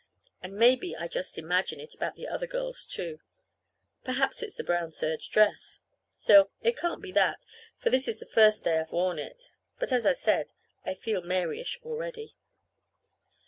And 0.41 0.55
maybe 0.57 0.95
I 0.95 1.07
just 1.07 1.37
imagine 1.37 1.79
it 1.79 1.93
about 1.93 2.15
the 2.15 2.27
other 2.27 2.47
girls, 2.47 2.87
too. 2.87 3.19
Perhaps 4.03 4.41
it's 4.41 4.55
the 4.55 4.63
brown 4.63 4.91
serge 4.91 5.29
dress. 5.29 5.79
Still, 6.09 6.49
it 6.63 6.75
can't 6.75 7.03
be 7.03 7.11
that, 7.11 7.37
for 7.77 7.91
this 7.91 8.07
is 8.07 8.17
the 8.17 8.25
first 8.25 8.63
day 8.63 8.79
I've 8.79 8.91
worn 8.91 9.19
it. 9.19 9.39
But, 9.77 9.91
as 9.91 10.07
I 10.07 10.13
said, 10.13 10.49
I 10.83 10.95
feel 10.95 11.21
Maryish 11.21 11.77
already. 11.83 12.35